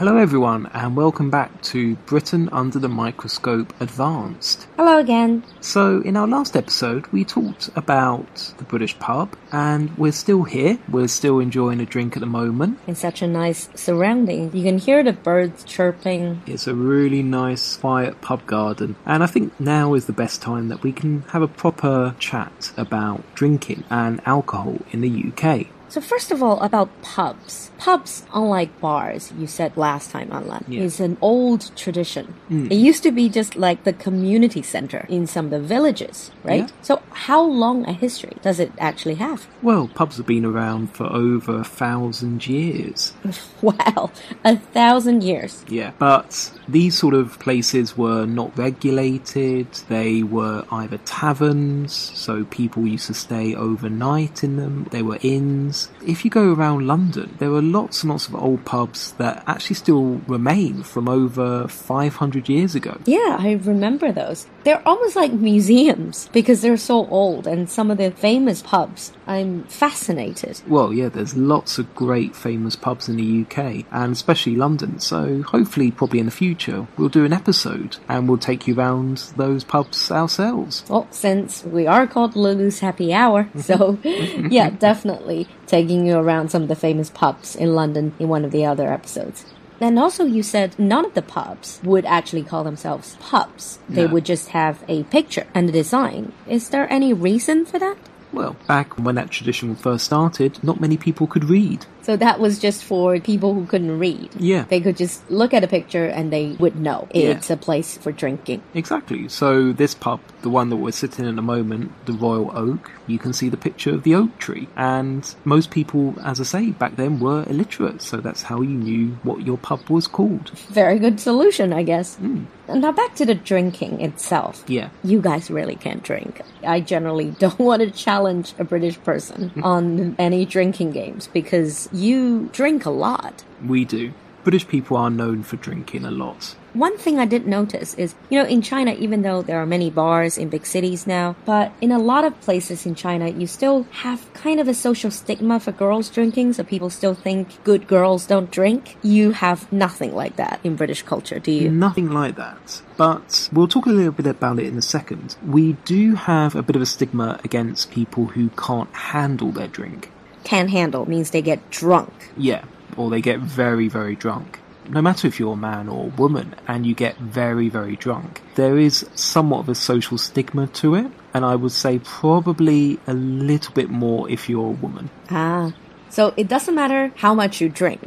[0.00, 4.66] Hello, everyone, and welcome back to Britain Under the Microscope Advanced.
[4.78, 5.44] Hello again.
[5.60, 10.78] So, in our last episode, we talked about the British pub, and we're still here.
[10.88, 12.78] We're still enjoying a drink at the moment.
[12.86, 16.40] In such a nice surrounding, you can hear the birds chirping.
[16.46, 20.68] It's a really nice, quiet pub garden, and I think now is the best time
[20.68, 25.66] that we can have a proper chat about drinking and alcohol in the UK.
[25.90, 27.72] So first of all, about pubs.
[27.78, 30.82] Pubs, unlike bars, you said last time, Anlan, Yeah.
[30.82, 32.34] is an old tradition.
[32.48, 32.70] Mm.
[32.70, 36.68] It used to be just like the community center in some of the villages, right?
[36.68, 36.74] Yeah.
[36.82, 39.48] So how long a history does it actually have?
[39.62, 43.12] Well, pubs have been around for over a thousand years.
[43.62, 44.10] Wow,
[44.42, 45.62] a thousand years.
[45.68, 49.66] Yeah, but these sort of places were not regulated.
[49.88, 54.86] They were either taverns, so people used to stay overnight in them.
[54.90, 55.79] They were inns.
[56.06, 59.76] If you go around London, there are lots and lots of old pubs that actually
[59.76, 62.98] still remain from over 500 years ago.
[63.06, 64.46] Yeah, I remember those.
[64.64, 69.12] They're almost like museums because they're so old and some of the famous pubs.
[69.26, 70.60] I'm fascinated.
[70.66, 74.98] Well, yeah, there's lots of great famous pubs in the UK, and especially London.
[74.98, 79.18] So hopefully, probably in the future, we'll do an episode and we'll take you round
[79.36, 80.84] those pubs ourselves.
[80.88, 86.62] Well, since we are called Lulu's Happy Hour, so yeah, definitely taking you around some
[86.62, 89.46] of the famous pubs in London in one of the other episodes.
[89.80, 93.78] And also, you said none of the pubs would actually call themselves pubs.
[93.88, 94.12] They No.
[94.12, 96.32] would just have a picture and a design.
[96.46, 97.96] Is there any reason for that?
[98.32, 101.86] Well, back when that tradition first started, not many people could read.
[102.02, 104.30] So that was just for people who couldn't read.
[104.38, 104.64] Yeah.
[104.68, 107.30] They could just look at a picture and they would know Yeah.
[107.30, 108.62] it's a place for drinking.
[108.74, 109.28] Exactly.
[109.28, 112.90] So this pub, the one that we're sitting in at the moment, the Royal Oak,
[113.06, 114.68] you can see the picture of the oak tree.
[114.76, 119.18] And most people, as I say, back then were illiterate, so that's how you knew
[119.22, 120.50] what your pub was called.
[120.70, 122.18] Very good solution, I guess.
[122.18, 122.46] And
[122.82, 124.64] Now back to the drinking itself.
[124.68, 124.90] Yeah.
[125.02, 126.40] You guys really can't drink.
[126.64, 129.64] I generally don't want to challenge a British person mm-hmm.
[129.64, 133.44] on any drinking games because you drink a lot.
[133.64, 134.12] We do.
[134.42, 136.56] British people are known for drinking a lot.
[136.72, 139.90] One thing I did notice is, you know, in China, even though there are many
[139.90, 143.82] bars in big cities now, but in a lot of places in China, you still
[143.90, 148.26] have kind of a social stigma for girls drinking, so people still think good girls
[148.26, 148.96] don't drink.
[149.02, 151.70] You have nothing like that in British culture, do you?
[151.70, 152.82] Nothing like that.
[152.96, 155.36] But we'll talk a little bit about it in a second.
[155.44, 160.12] We do have a bit of a stigma against people who can't handle their drink.
[160.44, 162.12] Can't handle means they get drunk.
[162.36, 162.64] Yeah,
[162.96, 164.58] or they get very, very drunk.
[164.88, 168.40] No matter if you're a man or a woman and you get very, very drunk,
[168.56, 171.06] there is somewhat of a social stigma to it.
[171.32, 175.10] And I would say probably a little bit more if you're a woman.
[175.30, 175.72] Ah.
[176.08, 178.00] So it doesn't matter how much you drink.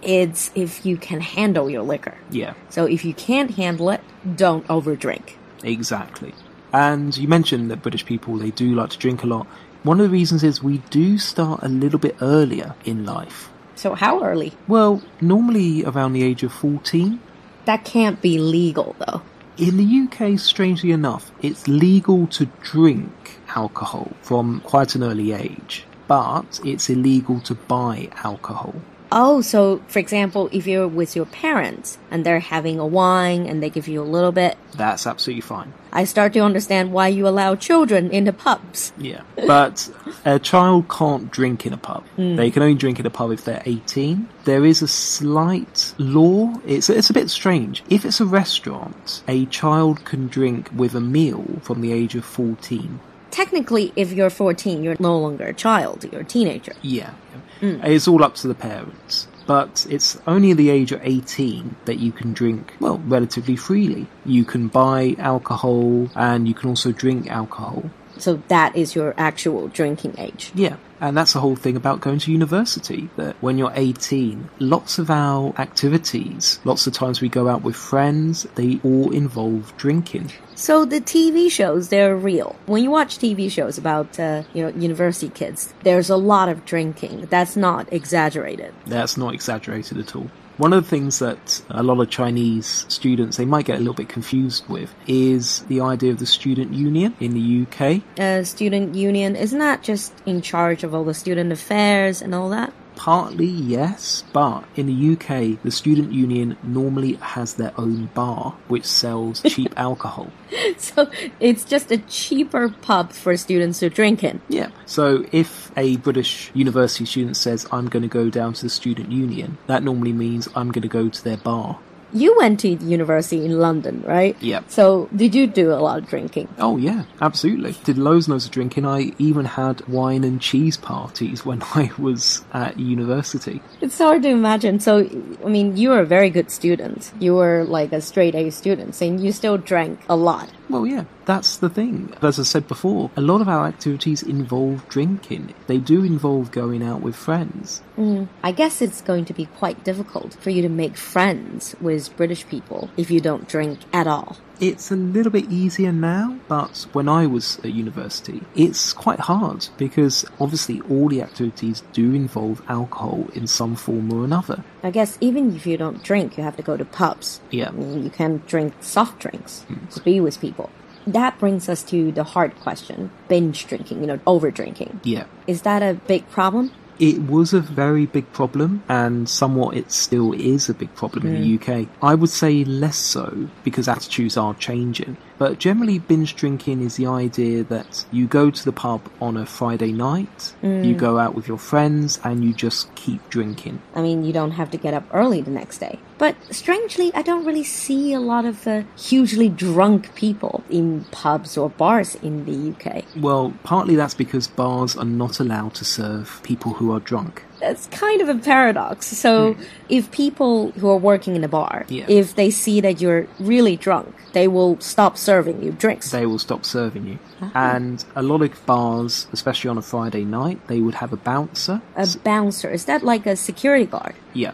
[0.00, 2.16] It's if you can handle your liquor.
[2.30, 4.00] Yeah, So if you can't handle it,
[4.36, 5.34] don't overdrink.
[5.62, 6.32] exactly.
[6.72, 9.46] And you mentioned that British people, they do like to drink a lot.
[9.84, 13.50] One of the reasons is we do start a little bit earlier in life.
[13.74, 14.54] So how early?
[14.66, 17.20] Well, normally around the age of 14.
[17.66, 19.20] That can't be legal though.
[19.58, 25.84] In the UK, strangely enough, it's legal to drink alcohol from quite an early age,
[26.08, 28.74] but it's illegal to buy alcohol.
[29.16, 33.62] Oh, so for example, if you're with your parents and they're having a wine and
[33.62, 35.72] they give you a little bit, That's absolutely fine.
[35.92, 38.92] I start to understand why you allow children into pubs.
[38.98, 39.22] Yeah.
[39.36, 39.88] But
[40.24, 42.04] a child can't drink in a pub.
[42.16, 42.34] Hmm.
[42.34, 44.28] They can only drink in a pub if they're 18.
[44.46, 46.52] There is a slight law.
[46.66, 47.84] It's, it's a bit strange.
[47.88, 52.24] If it's a restaurant, a child can drink with a meal from the age of
[52.24, 52.98] 14.
[53.30, 56.72] Technically, if you're 14, you're no longer a child, you're a teenager.
[56.82, 57.14] Yeah.
[57.60, 57.84] Mm.
[57.84, 59.28] It's all up to the parents.
[59.46, 64.06] But it's only at the age of 18 that you can drink, well, relatively freely.
[64.24, 67.90] You can buy alcohol and you can also drink alcohol.
[68.16, 70.52] So that is your actual drinking age.
[70.54, 70.76] Yeah.
[71.04, 75.10] And that's the whole thing about going to university, that when you're 18, lots of
[75.10, 80.32] our activities, lots of times we go out with friends, they all involve drinking.
[80.54, 82.56] So the TV shows, they're real.
[82.64, 86.64] When you watch TV shows about, uh, you know, university kids, there's a lot of
[86.64, 87.26] drinking.
[87.26, 88.72] That's not exaggerated.
[88.86, 90.30] That's not exaggerated at all.
[90.56, 93.94] One of the things that a lot of Chinese students they might get a little
[93.94, 98.02] bit confused with is the idea of the student union in the UK.
[98.16, 102.48] Uh, student union isn't that just in charge of all the student affairs and all
[102.50, 102.72] that?
[102.96, 108.84] Partly, yes, but in the UK, the student union normally has their own bar which
[108.84, 110.30] sells cheap alcohol.
[110.78, 111.10] So
[111.40, 114.40] it's just a cheaper pub for students to drink in.
[114.48, 114.70] Yeah.
[114.86, 119.10] So if a British university student says, I'm going to go down to the student
[119.10, 121.78] union, that normally means I'm going to go to their bar.
[122.14, 124.36] You went to university in London, right?
[124.40, 124.62] Yeah.
[124.68, 126.48] So did you do a lot of drinking?
[126.58, 127.72] Oh yeah, absolutely.
[127.84, 128.86] Did loads and loads of drinking.
[128.86, 133.60] I even had wine and cheese parties when I was at university.
[133.80, 134.80] It's hard to imagine.
[134.80, 135.08] So,
[135.44, 137.12] I mean, you were a very good student.
[137.18, 140.48] You were like a straight A student, and you still drank a lot.
[140.74, 142.12] Well, yeah, that's the thing.
[142.20, 145.54] As I said before, a lot of our activities involve drinking.
[145.68, 147.80] They do involve going out with friends.
[147.96, 148.26] Mm.
[148.42, 152.44] I guess it's going to be quite difficult for you to make friends with British
[152.48, 154.36] people if you don't drink at all.
[154.60, 159.68] It's a little bit easier now, but when I was at university, it's quite hard
[159.76, 164.62] because obviously all the activities do involve alcohol in some form or another.
[164.82, 167.40] I guess even if you don't drink, you have to go to pubs.
[167.50, 167.72] Yeah.
[167.72, 169.86] You can't drink soft drinks hmm.
[169.86, 170.70] to be with people.
[171.06, 175.00] That brings us to the hard question binge drinking, you know, over drinking.
[175.04, 175.24] Yeah.
[175.46, 176.72] Is that a big problem?
[176.98, 181.42] It was a very big problem, and somewhat it still is a big problem in
[181.42, 181.88] the UK.
[182.02, 185.16] I would say less so because attitudes are changing.
[185.36, 189.44] But generally, binge drinking is the idea that you go to the pub on a
[189.44, 190.96] Friday night, you mm.
[190.96, 193.82] go out with your friends, and you just keep drinking.
[193.94, 195.98] I mean, you don't have to get up early the next day.
[196.16, 201.56] But strangely, I don't really see a lot of uh, hugely drunk people in pubs
[201.58, 203.04] or bars in the UK.
[203.16, 207.42] Well, partly that's because bars are not allowed to serve people who are drunk.
[207.60, 209.06] That's kind of a paradox.
[209.06, 209.56] So,
[209.88, 212.04] if people who are working in a bar, Yeah.
[212.08, 216.10] if they see that you're really drunk, they will stop serving you drinks.
[216.10, 217.18] They will stop serving you.
[217.54, 221.80] And a lot of bars, especially on a Friday night, they would have a bouncer.
[221.96, 224.14] a bouncer, is that like a security guard?
[224.34, 224.52] Yeah.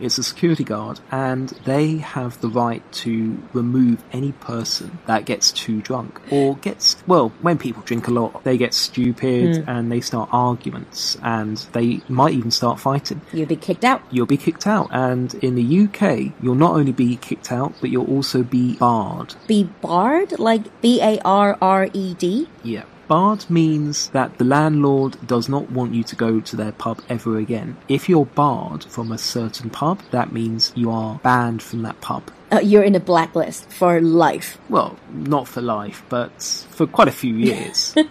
[0.00, 5.52] It's a security guard, and they have the right to remove any person that gets
[5.52, 9.70] too drunk or gets, well, when people drink a lot, they get stupid hmm.
[9.70, 13.20] and they start arguments and they might even start fighting.
[13.32, 14.02] You'll be kicked out.
[14.10, 17.90] You'll be kicked out, and in the UK, you'll not only be kicked out, but
[17.90, 19.34] you'll also be barred.
[19.46, 22.48] Be barred, like B A R R E D.
[22.62, 22.84] Yeah.
[23.08, 27.38] Barred means that the landlord does not want you to go to their pub ever
[27.38, 27.76] again.
[27.88, 32.30] If you're barred from a certain pub, that means you are banned from that pub.
[32.50, 34.58] Uh, you're in a blacklist for life.
[34.68, 37.94] Well, not for life, but for quite a few years.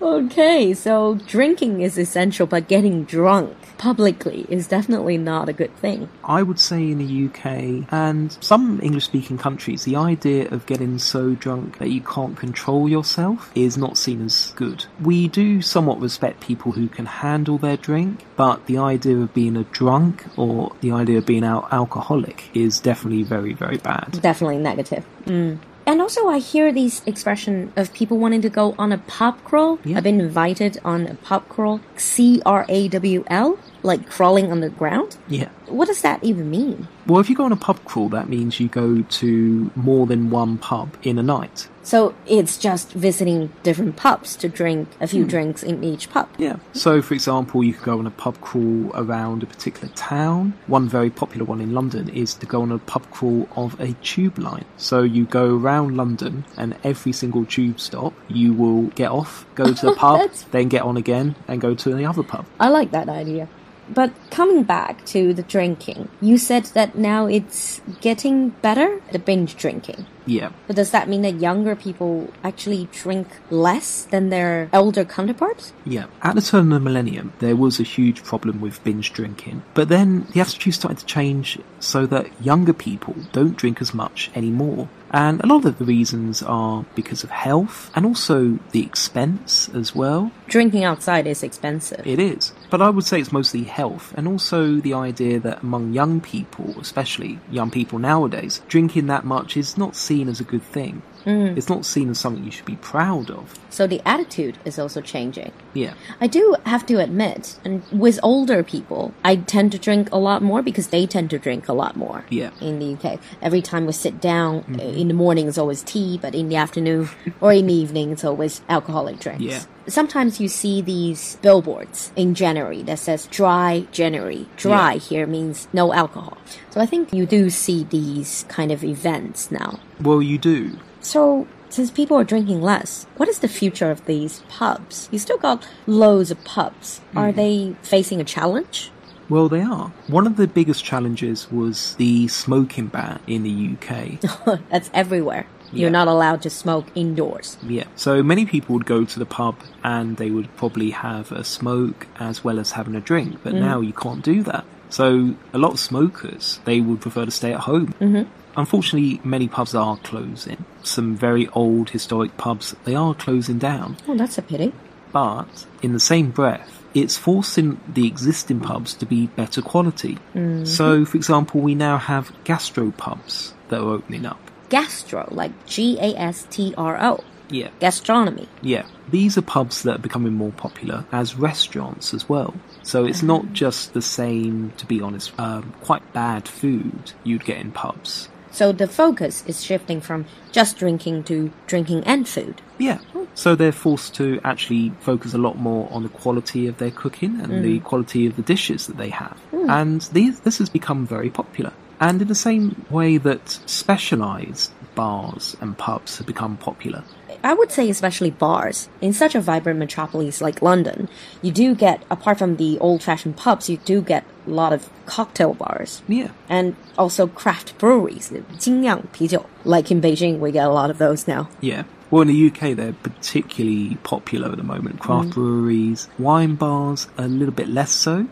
[0.00, 6.06] Okay, so drinking is essential, but getting drunk publicly is definitely not a good thing.
[6.22, 10.98] I would say in the UK and some English speaking countries, the idea of getting
[10.98, 14.84] so drunk that you can't control yourself is not seen as good.
[15.00, 19.56] We do somewhat respect people who can handle their drink, but the idea of being
[19.56, 24.20] a drunk or the idea of being al- alcoholic is definitely very, very bad.
[24.20, 25.06] Definitely negative.
[25.24, 25.58] Mm.
[25.86, 29.78] And also, I hear these expression of people wanting to go on a pub crawl.
[29.82, 29.96] Yeah.
[29.96, 34.60] I've been invited on a pub crawl, C R A W L, like crawling on
[34.60, 35.16] the ground.
[35.28, 35.48] Yeah.
[35.66, 36.88] What does that even mean?
[37.06, 40.30] Well, if you go on a pub crawl, that means you go to more than
[40.30, 41.68] one pub in a night.
[41.82, 45.28] So it's just visiting different pubs to drink a few hmm.
[45.28, 46.28] drinks in each pub.
[46.38, 46.56] Yeah.
[46.72, 50.54] So, for example, you could go on a pub crawl around a particular town.
[50.66, 53.92] One very popular one in London is to go on a pub crawl of a
[54.02, 54.66] tube line.
[54.76, 59.72] So, you go around London, and every single tube stop, you will get off, go
[59.72, 62.44] to the pub, then get on again, and go to the other pub.
[62.58, 63.48] I like that idea.
[63.92, 69.56] But coming back to the drinking, you said that now it's getting better, the binge
[69.56, 70.06] drinking.
[70.26, 70.52] Yeah.
[70.66, 75.72] But does that mean that younger people actually drink less than their elder counterparts?
[75.84, 76.06] Yeah.
[76.22, 79.62] At the turn of the millennium, there was a huge problem with binge drinking.
[79.74, 84.30] But then the attitude started to change so that younger people don't drink as much
[84.34, 84.88] anymore.
[85.12, 89.94] And a lot of the reasons are because of health and also the expense as
[89.94, 90.30] well.
[90.46, 92.06] Drinking outside is expensive.
[92.06, 92.52] It is.
[92.70, 96.76] But I would say it's mostly health and also the idea that among young people,
[96.78, 101.02] especially young people nowadays, drinking that much is not seen as a good thing.
[101.26, 103.58] It's not seen as something you should be proud of.
[103.70, 105.52] So the attitude is also changing.
[105.74, 105.94] Yeah.
[106.20, 110.42] I do have to admit, and with older people, I tend to drink a lot
[110.42, 112.24] more because they tend to drink a lot more.
[112.30, 112.50] Yeah.
[112.60, 116.18] In the UK, every time we sit down, uh, in the morning it's always tea,
[116.20, 117.08] but in the afternoon
[117.40, 119.42] or in the evening it's always alcoholic drinks.
[119.42, 119.62] Yeah.
[119.88, 124.46] Sometimes you see these billboards in January that says dry January.
[124.56, 124.98] Dry Yeah.
[125.00, 126.38] here means no alcohol.
[126.70, 129.80] So I think you do see these kind of events now.
[130.00, 130.78] Well, you do.
[131.00, 135.08] So since people are drinking less, what is the future of these pubs?
[135.10, 137.00] You still got loads of pubs.
[137.14, 138.90] Are they facing a challenge?
[139.28, 139.92] Well, they are.
[140.08, 144.60] One of the biggest challenges was the smoking ban in the UK.
[144.70, 145.46] That's everywhere.
[145.72, 145.82] Yeah.
[145.82, 147.56] You're not allowed to smoke indoors.
[147.62, 147.84] Yeah.
[147.94, 152.08] So many people would go to the pub and they would probably have a smoke
[152.18, 154.64] as well as having a drink, but now you can't do that.
[154.88, 157.94] So a lot of smokers, they would prefer to stay at home.
[158.00, 158.28] Mm-hmm.
[158.56, 160.64] Unfortunately, many pubs are closing.
[160.82, 163.96] Some very old historic pubs, they are closing down.
[164.08, 164.72] Oh, that's a pity.
[165.12, 170.18] But in the same breath, it's forcing the existing pubs to be better quality.
[170.64, 174.40] So, for example, we now have gastro pubs that are opening up.
[174.68, 177.24] Gastro, like G A S T R O.
[177.48, 177.70] Yeah.
[177.80, 178.48] Gastronomy.
[178.62, 182.54] Yeah, these are pubs that are becoming more popular as restaurants as well.
[182.84, 187.58] So it's not just the same, to be honest, um, quite bad food you'd get
[187.58, 188.28] in pubs.
[188.50, 192.60] So the focus is shifting from just drinking to drinking and food.
[192.78, 192.98] Yeah.
[193.34, 197.40] So they're forced to actually focus a lot more on the quality of their cooking
[197.40, 197.84] and the mm.
[197.84, 199.38] quality of the dishes that they have.
[199.52, 199.68] Mm.
[199.68, 201.72] And these, this has become very popular.
[202.00, 207.04] And in the same way that specialized bars and pubs have become popular.
[207.43, 208.89] I would say especially bars.
[209.01, 211.09] In such a vibrant metropolis like London,
[211.41, 215.53] you do get, apart from the old-fashioned pubs, you do get a lot of cocktail
[215.53, 216.01] bars.
[216.07, 216.29] Yeah.
[216.49, 219.45] And also craft breweries, 精酿啤酒.
[219.63, 221.49] Like in Beijing, we get a lot of those now.
[221.61, 221.83] Yeah.
[222.11, 224.99] Well, in the UK, they're particularly popular at the moment.
[224.99, 228.27] Craft breweries, wine bars, a little bit less so,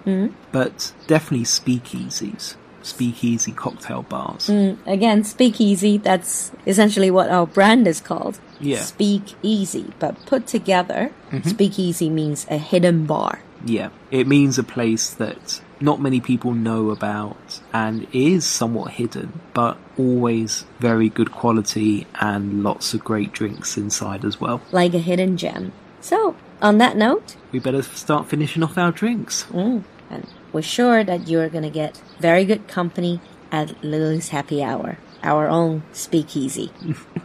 [0.51, 2.55] but definitely speakeasies.
[2.82, 4.48] Speakeasy cocktail bars.
[4.86, 8.38] Again, speakeasy, that's essentially what our brand is called.
[8.60, 8.80] Yeah.
[8.82, 9.92] Speak easy.
[9.98, 11.12] But put together,
[11.44, 13.40] speakeasy means a hidden bar.
[13.64, 13.90] Yeah.
[14.10, 19.76] It means a place that not many people know about and is somewhat hidden, but
[19.96, 24.60] always very good quality and lots of great drinks inside as well.
[24.72, 25.72] Like a hidden gem.
[26.00, 29.44] So, on that note, We better start finishing off our drinks.
[29.50, 34.98] mm, and we're sure that you're gonna get very good company at Lily's Happy Hour,
[35.22, 36.70] our own speakeasy.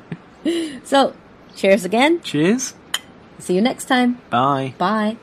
[0.83, 1.13] so,
[1.55, 2.21] cheers again.
[2.21, 2.73] Cheers.
[3.39, 4.21] See you next time.
[4.29, 4.73] Bye.
[4.77, 5.17] Bye.